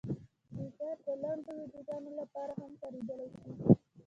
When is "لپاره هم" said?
2.19-2.71